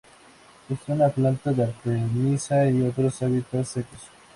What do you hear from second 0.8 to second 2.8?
una planta de artemisa